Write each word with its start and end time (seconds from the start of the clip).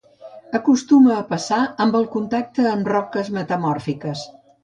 Acostuma 0.59 1.11
a 1.17 1.25
passar 1.33 1.59
amb 1.85 1.99
el 2.01 2.09
contacte 2.15 2.65
amb 2.71 2.91
roques 2.95 3.31
metamòrfiques. 3.39 4.25